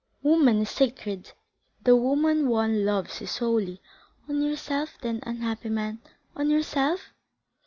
[0.23, 1.31] Woman is sacred;
[1.83, 3.83] the woman one loves is holy."
[4.27, 6.01] "On yourself, then, unhappy man;
[6.35, 7.13] on yourself?"